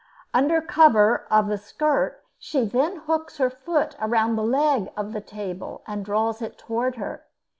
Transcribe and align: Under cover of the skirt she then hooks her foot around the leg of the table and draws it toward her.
Under 0.33 0.63
cover 0.63 1.27
of 1.29 1.47
the 1.47 1.59
skirt 1.59 2.23
she 2.39 2.65
then 2.65 3.01
hooks 3.05 3.37
her 3.37 3.51
foot 3.51 3.95
around 4.01 4.35
the 4.35 4.41
leg 4.43 4.91
of 4.97 5.13
the 5.13 5.21
table 5.21 5.83
and 5.85 6.03
draws 6.03 6.41
it 6.41 6.57
toward 6.57 6.95
her. 6.95 7.27